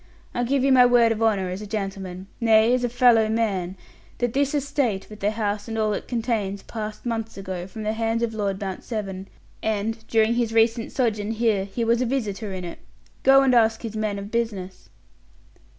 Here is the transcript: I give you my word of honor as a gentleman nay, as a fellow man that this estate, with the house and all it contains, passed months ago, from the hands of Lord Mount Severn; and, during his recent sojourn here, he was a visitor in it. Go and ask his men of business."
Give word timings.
I 0.33 0.43
give 0.43 0.63
you 0.63 0.71
my 0.71 0.83
word 0.83 1.11
of 1.11 1.21
honor 1.21 1.49
as 1.49 1.61
a 1.61 1.67
gentleman 1.67 2.25
nay, 2.39 2.73
as 2.73 2.83
a 2.83 2.89
fellow 2.89 3.29
man 3.29 3.77
that 4.17 4.33
this 4.33 4.55
estate, 4.55 5.07
with 5.11 5.19
the 5.19 5.29
house 5.29 5.67
and 5.67 5.77
all 5.77 5.93
it 5.93 6.07
contains, 6.07 6.63
passed 6.63 7.05
months 7.05 7.37
ago, 7.37 7.67
from 7.67 7.83
the 7.83 7.93
hands 7.93 8.23
of 8.23 8.33
Lord 8.33 8.59
Mount 8.59 8.83
Severn; 8.83 9.27
and, 9.61 9.99
during 10.07 10.33
his 10.33 10.53
recent 10.55 10.91
sojourn 10.91 11.33
here, 11.33 11.65
he 11.65 11.83
was 11.83 12.01
a 12.01 12.07
visitor 12.07 12.51
in 12.51 12.65
it. 12.65 12.79
Go 13.21 13.43
and 13.43 13.53
ask 13.53 13.83
his 13.83 13.95
men 13.95 14.17
of 14.17 14.31
business." 14.31 14.89